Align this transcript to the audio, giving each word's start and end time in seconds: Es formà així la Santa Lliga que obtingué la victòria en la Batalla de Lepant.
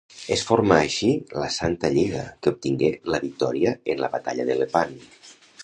Es 0.35 0.43
formà 0.45 0.77
així 0.85 1.09
la 1.41 1.49
Santa 1.55 1.91
Lliga 1.97 2.23
que 2.39 2.53
obtingué 2.55 2.91
la 3.15 3.21
victòria 3.27 3.75
en 3.95 4.03
la 4.07 4.11
Batalla 4.17 4.49
de 4.51 4.57
Lepant. 4.65 4.99